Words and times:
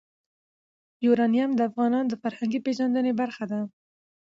یورانیم 1.05 1.51
د 1.55 1.59
افغانانو 1.69 2.09
د 2.11 2.15
فرهنګي 2.21 2.59
پیژندنې 2.65 3.11
برخه 3.21 3.43
ده. 3.51 3.59